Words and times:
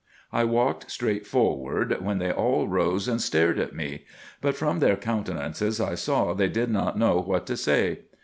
I 0.33 0.45
walked 0.45 0.89
straight 0.89 1.27
forward, 1.27 1.95
when 2.03 2.17
they 2.17 2.31
all 2.31 2.67
rose 2.67 3.07
and 3.07 3.21
stared 3.21 3.59
at 3.59 3.75
me; 3.75 4.05
but 4.41 4.55
from 4.55 4.79
their 4.79 4.95
countenances 4.95 5.79
I 5.79 5.93
saw 5.93 6.33
they 6.33 6.49
did 6.49 6.71
not 6.71 6.97
know 6.97 7.21
what 7.21 7.45
to 7.45 7.55
say. 7.55 7.99